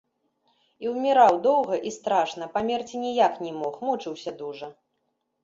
[0.85, 4.73] І ўміраў доўга і страшна, памерці ніяк не мог, мучыўся дужа.